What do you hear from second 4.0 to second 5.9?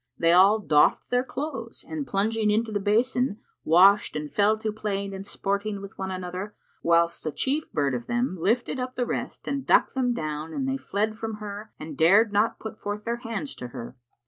and fell to playing and sporting one